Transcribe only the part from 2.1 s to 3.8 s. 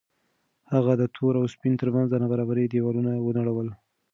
نابرابرۍ دېوالونه ونړول.